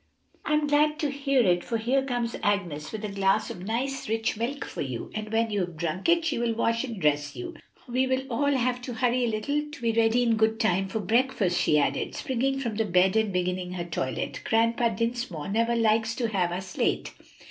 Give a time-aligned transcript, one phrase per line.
[0.45, 4.35] "I'm glad to hear it, for here comes Agnes with a glass of nice rich
[4.35, 5.11] milk for you.
[5.13, 7.53] And when you have drunk it she will wash and dress you.
[7.87, 11.01] We will all have to hurry a little to be ready in good time for
[11.01, 14.41] breakfast," she added, springing from the bed and beginning her toilet.
[14.43, 17.13] "Grandpa Dinsmore never likes to have us late."